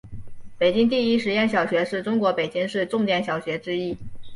[0.57, 3.95] 北京第一实验小学是中国北京市重点小学之一。